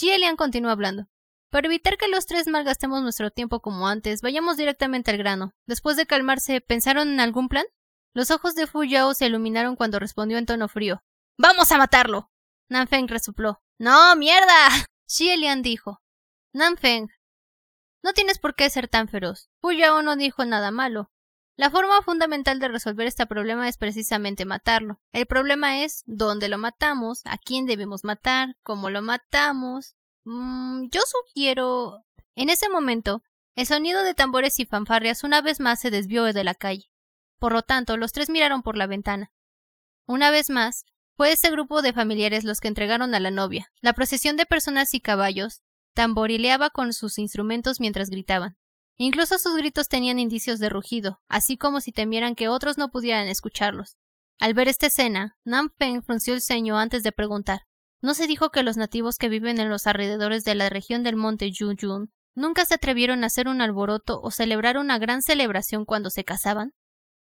Lian 0.00 0.36
continuó 0.36 0.70
hablando. 0.70 1.08
Para 1.50 1.68
evitar 1.68 1.96
que 1.96 2.08
los 2.08 2.26
tres 2.26 2.48
malgastemos 2.48 3.00
nuestro 3.02 3.30
tiempo 3.30 3.60
como 3.60 3.88
antes, 3.88 4.20
vayamos 4.20 4.58
directamente 4.58 5.10
al 5.10 5.16
grano. 5.16 5.54
Después 5.66 5.96
de 5.96 6.06
calmarse, 6.06 6.60
¿pensaron 6.60 7.08
en 7.08 7.20
algún 7.20 7.48
plan? 7.48 7.64
Los 8.12 8.30
ojos 8.30 8.54
de 8.54 8.66
Fu 8.66 8.84
Yao 8.84 9.14
se 9.14 9.24
iluminaron 9.26 9.74
cuando 9.74 9.98
respondió 9.98 10.36
en 10.36 10.44
tono 10.44 10.68
frío. 10.68 11.00
¡Vamos 11.38 11.72
a 11.72 11.78
matarlo! 11.78 12.30
Nanfeng 12.68 13.08
resopló. 13.08 13.62
¡No, 13.78 14.14
mierda! 14.16 14.68
Lian 15.18 15.62
dijo. 15.62 16.02
Nanfeng, 16.52 17.08
no 18.02 18.12
tienes 18.12 18.38
por 18.38 18.54
qué 18.54 18.70
ser 18.70 18.88
tan 18.88 19.08
feroz. 19.08 19.50
Fuyao 19.60 20.02
no 20.02 20.16
dijo 20.16 20.44
nada 20.44 20.70
malo. 20.70 21.10
La 21.56 21.70
forma 21.70 22.02
fundamental 22.02 22.60
de 22.60 22.68
resolver 22.68 23.08
este 23.08 23.26
problema 23.26 23.68
es 23.68 23.78
precisamente 23.78 24.44
matarlo. 24.44 25.00
El 25.12 25.26
problema 25.26 25.82
es 25.82 26.04
dónde 26.06 26.48
lo 26.48 26.56
matamos, 26.56 27.22
a 27.24 27.36
quién 27.36 27.66
debemos 27.66 28.04
matar, 28.04 28.56
cómo 28.62 28.90
lo 28.90 29.02
matamos. 29.02 29.96
Mm, 30.24 30.88
yo 30.90 31.00
sugiero. 31.00 32.04
En 32.36 32.48
ese 32.48 32.68
momento, 32.68 33.24
el 33.56 33.66
sonido 33.66 34.04
de 34.04 34.14
tambores 34.14 34.60
y 34.60 34.66
fanfarrias 34.66 35.24
una 35.24 35.40
vez 35.40 35.58
más 35.58 35.80
se 35.80 35.90
desvió 35.90 36.22
de 36.24 36.44
la 36.44 36.54
calle. 36.54 36.92
Por 37.40 37.52
lo 37.52 37.62
tanto, 37.62 37.96
los 37.96 38.12
tres 38.12 38.30
miraron 38.30 38.62
por 38.62 38.76
la 38.76 38.86
ventana. 38.86 39.32
Una 40.06 40.30
vez 40.30 40.50
más, 40.50 40.84
fue 41.16 41.32
ese 41.32 41.50
grupo 41.50 41.82
de 41.82 41.92
familiares 41.92 42.44
los 42.44 42.60
que 42.60 42.68
entregaron 42.68 43.16
a 43.16 43.20
la 43.20 43.32
novia. 43.32 43.72
La 43.80 43.94
procesión 43.94 44.36
de 44.36 44.46
personas 44.46 44.94
y 44.94 45.00
caballos 45.00 45.62
tamborileaba 45.98 46.70
con 46.70 46.92
sus 46.92 47.18
instrumentos 47.18 47.80
mientras 47.80 48.08
gritaban. 48.08 48.56
Incluso 48.98 49.36
sus 49.36 49.56
gritos 49.56 49.88
tenían 49.88 50.20
indicios 50.20 50.60
de 50.60 50.68
rugido, 50.68 51.20
así 51.26 51.56
como 51.56 51.80
si 51.80 51.90
temieran 51.90 52.36
que 52.36 52.46
otros 52.46 52.78
no 52.78 52.92
pudieran 52.92 53.26
escucharlos. 53.26 53.96
Al 54.38 54.54
ver 54.54 54.68
esta 54.68 54.86
escena, 54.86 55.36
Nam 55.42 55.70
Peng 55.76 56.04
frunció 56.04 56.34
el 56.34 56.40
ceño 56.40 56.78
antes 56.78 57.02
de 57.02 57.10
preguntar. 57.10 57.62
¿No 58.00 58.14
se 58.14 58.28
dijo 58.28 58.50
que 58.50 58.62
los 58.62 58.76
nativos 58.76 59.16
que 59.16 59.28
viven 59.28 59.58
en 59.58 59.70
los 59.70 59.88
alrededores 59.88 60.44
de 60.44 60.54
la 60.54 60.68
región 60.70 61.02
del 61.02 61.16
monte 61.16 61.50
Yuyun 61.50 62.12
¿Nunca 62.32 62.64
se 62.64 62.74
atrevieron 62.74 63.24
a 63.24 63.26
hacer 63.26 63.48
un 63.48 63.60
alboroto 63.60 64.20
o 64.22 64.30
celebrar 64.30 64.78
una 64.78 65.00
gran 65.00 65.20
celebración 65.20 65.84
cuando 65.84 66.10
se 66.10 66.22
casaban? 66.22 66.74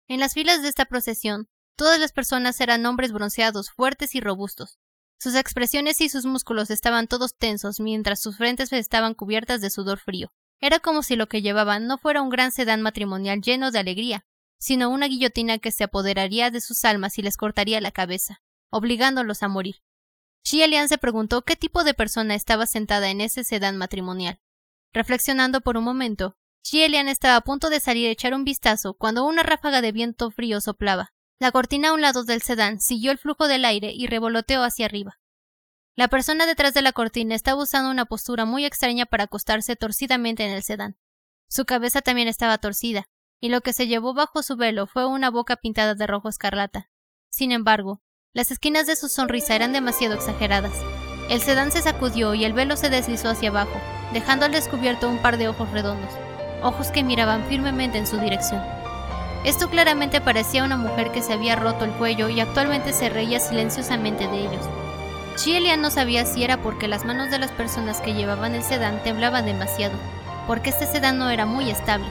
En 0.07 0.19
las 0.19 0.35
filas 0.35 0.61
de 0.61 0.69
esta 0.69 0.85
procesión, 0.85 1.49
todas 1.75 1.99
las 1.99 2.11
personas 2.11 2.61
eran 2.61 2.85
hombres 2.85 3.11
bronceados, 3.11 3.71
fuertes 3.71 4.13
y 4.13 4.19
robustos. 4.19 4.77
Sus 5.19 5.35
expresiones 5.35 5.99
y 6.01 6.09
sus 6.09 6.25
músculos 6.25 6.69
estaban 6.69 7.07
todos 7.07 7.35
tensos, 7.35 7.79
mientras 7.79 8.21
sus 8.21 8.37
frentes 8.37 8.71
estaban 8.71 9.15
cubiertas 9.15 9.61
de 9.61 9.69
sudor 9.69 9.99
frío. 9.99 10.31
Era 10.59 10.79
como 10.79 11.03
si 11.03 11.15
lo 11.15 11.27
que 11.27 11.41
llevaban 11.41 11.87
no 11.87 11.97
fuera 11.97 12.21
un 12.21 12.29
gran 12.29 12.51
sedán 12.51 12.81
matrimonial 12.81 13.41
lleno 13.41 13.71
de 13.71 13.79
alegría, 13.79 14.25
sino 14.59 14.89
una 14.89 15.07
guillotina 15.07 15.59
que 15.59 15.71
se 15.71 15.83
apoderaría 15.83 16.51
de 16.51 16.61
sus 16.61 16.83
almas 16.85 17.17
y 17.17 17.21
les 17.21 17.37
cortaría 17.37 17.81
la 17.81 17.91
cabeza, 17.91 18.41
obligándolos 18.69 19.43
a 19.43 19.47
morir. 19.47 19.77
Lian 20.51 20.87
se 20.87 20.97
preguntó 20.97 21.41
qué 21.41 21.55
tipo 21.55 21.83
de 21.83 21.93
persona 21.93 22.33
estaba 22.35 22.65
sentada 22.65 23.09
en 23.09 23.21
ese 23.21 23.43
sedán 23.43 23.77
matrimonial. 23.77 24.39
Reflexionando 24.93 25.61
por 25.61 25.77
un 25.77 25.83
momento, 25.83 26.37
Lian 26.71 27.09
estaba 27.09 27.35
a 27.35 27.41
punto 27.41 27.69
de 27.69 27.79
salir 27.79 28.07
a 28.07 28.11
echar 28.11 28.33
un 28.33 28.45
vistazo 28.45 28.93
cuando 28.93 29.25
una 29.25 29.43
ráfaga 29.43 29.81
de 29.81 29.91
viento 29.91 30.31
frío 30.31 30.61
soplaba. 30.61 31.13
La 31.39 31.51
cortina 31.51 31.89
a 31.89 31.93
un 31.93 32.01
lado 32.01 32.23
del 32.23 32.41
sedán 32.41 32.79
siguió 32.79 33.11
el 33.11 33.19
flujo 33.19 33.47
del 33.47 33.65
aire 33.65 33.91
y 33.91 34.07
revoloteó 34.07 34.63
hacia 34.63 34.85
arriba. 34.87 35.19
La 35.95 36.07
persona 36.07 36.45
detrás 36.45 36.73
de 36.73 36.81
la 36.81 36.93
cortina 36.93 37.35
estaba 37.35 37.61
usando 37.61 37.91
una 37.91 38.05
postura 38.05 38.45
muy 38.45 38.65
extraña 38.65 39.05
para 39.05 39.25
acostarse 39.25 39.75
torcidamente 39.75 40.45
en 40.45 40.51
el 40.51 40.63
sedán. 40.63 40.97
Su 41.47 41.65
cabeza 41.65 42.01
también 42.01 42.27
estaba 42.27 42.57
torcida, 42.57 43.07
y 43.39 43.49
lo 43.49 43.61
que 43.61 43.73
se 43.73 43.87
llevó 43.87 44.13
bajo 44.13 44.41
su 44.43 44.55
velo 44.55 44.87
fue 44.87 45.05
una 45.05 45.29
boca 45.29 45.55
pintada 45.55 45.95
de 45.95 46.07
rojo 46.07 46.29
escarlata. 46.29 46.89
Sin 47.29 47.51
embargo, 47.51 48.01
las 48.33 48.51
esquinas 48.51 48.87
de 48.87 48.95
su 48.95 49.07
sonrisa 49.07 49.55
eran 49.55 49.73
demasiado 49.73 50.15
exageradas. 50.15 50.73
El 51.29 51.41
sedán 51.41 51.71
se 51.71 51.81
sacudió 51.81 52.33
y 52.33 52.45
el 52.45 52.53
velo 52.53 52.77
se 52.77 52.89
deslizó 52.89 53.29
hacia 53.29 53.49
abajo, 53.49 53.79
dejando 54.13 54.45
al 54.45 54.51
descubierto 54.51 55.09
un 55.09 55.21
par 55.21 55.37
de 55.37 55.47
ojos 55.47 55.71
redondos, 55.71 56.13
ojos 56.61 56.91
que 56.91 57.03
miraban 57.03 57.47
firmemente 57.47 57.97
en 57.97 58.07
su 58.07 58.17
dirección. 58.17 58.76
Esto 59.47 59.69
claramente 59.69 60.19
parecía 60.19 60.65
una 60.65 60.75
mujer 60.75 61.13
que 61.13 61.21
se 61.21 61.31
había 61.31 61.55
roto 61.55 61.85
el 61.85 61.91
cuello 61.91 62.27
y 62.27 62.41
actualmente 62.41 62.91
se 62.91 63.07
reía 63.07 63.39
silenciosamente 63.39 64.27
de 64.27 64.39
ellos. 64.41 64.65
Lian 65.45 65.79
no 65.79 65.89
sabía 65.89 66.25
si 66.25 66.43
era 66.43 66.57
porque 66.61 66.89
las 66.89 67.05
manos 67.05 67.31
de 67.31 67.39
las 67.39 67.51
personas 67.51 68.01
que 68.01 68.13
llevaban 68.13 68.55
el 68.55 68.61
sedán 68.61 69.01
temblaban 69.05 69.45
demasiado, 69.45 69.97
porque 70.47 70.71
este 70.71 70.85
sedán 70.85 71.17
no 71.17 71.29
era 71.29 71.45
muy 71.45 71.71
estable. 71.71 72.09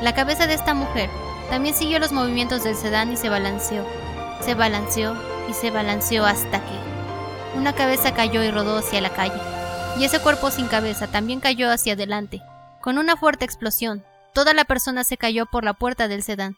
La 0.00 0.14
cabeza 0.14 0.46
de 0.46 0.54
esta 0.54 0.72
mujer 0.72 1.10
también 1.50 1.74
siguió 1.74 1.98
los 1.98 2.12
movimientos 2.12 2.64
del 2.64 2.74
sedán 2.74 3.12
y 3.12 3.18
se 3.18 3.28
balanceó, 3.28 3.84
se 4.40 4.54
balanceó 4.54 5.14
y 5.50 5.52
se 5.52 5.70
balanceó 5.70 6.24
hasta 6.24 6.58
que 6.60 7.58
una 7.58 7.74
cabeza 7.74 8.14
cayó 8.14 8.42
y 8.42 8.50
rodó 8.50 8.78
hacia 8.78 9.02
la 9.02 9.10
calle, 9.10 9.38
y 9.98 10.04
ese 10.04 10.20
cuerpo 10.20 10.50
sin 10.50 10.68
cabeza 10.68 11.06
también 11.06 11.40
cayó 11.40 11.70
hacia 11.70 11.92
adelante. 11.92 12.40
Con 12.80 12.96
una 12.96 13.14
fuerte 13.14 13.44
explosión, 13.44 14.06
toda 14.32 14.54
la 14.54 14.64
persona 14.64 15.04
se 15.04 15.18
cayó 15.18 15.44
por 15.44 15.64
la 15.64 15.74
puerta 15.74 16.08
del 16.08 16.22
sedán. 16.22 16.56